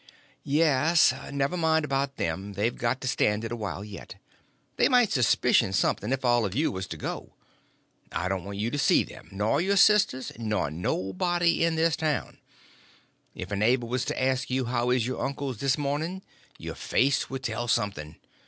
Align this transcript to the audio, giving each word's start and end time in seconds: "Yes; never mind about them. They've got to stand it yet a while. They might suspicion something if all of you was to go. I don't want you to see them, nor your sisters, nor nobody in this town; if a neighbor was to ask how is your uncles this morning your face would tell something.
"Yes; 0.43 1.13
never 1.31 1.55
mind 1.55 1.85
about 1.85 2.17
them. 2.17 2.53
They've 2.53 2.75
got 2.75 3.01
to 3.01 3.07
stand 3.07 3.43
it 3.43 3.51
yet 3.51 3.51
a 3.51 3.55
while. 3.55 3.85
They 4.77 4.89
might 4.89 5.11
suspicion 5.11 5.73
something 5.73 6.11
if 6.11 6.25
all 6.25 6.43
of 6.43 6.55
you 6.55 6.71
was 6.71 6.87
to 6.87 6.97
go. 6.97 7.33
I 8.11 8.27
don't 8.27 8.43
want 8.43 8.57
you 8.57 8.71
to 8.71 8.79
see 8.79 9.03
them, 9.03 9.27
nor 9.31 9.61
your 9.61 9.77
sisters, 9.77 10.31
nor 10.39 10.71
nobody 10.71 11.63
in 11.63 11.75
this 11.75 11.95
town; 11.95 12.39
if 13.35 13.51
a 13.51 13.55
neighbor 13.55 13.85
was 13.85 14.03
to 14.05 14.19
ask 14.19 14.49
how 14.49 14.89
is 14.89 15.05
your 15.05 15.23
uncles 15.23 15.59
this 15.59 15.77
morning 15.77 16.23
your 16.57 16.73
face 16.73 17.29
would 17.29 17.43
tell 17.43 17.67
something. 17.67 18.15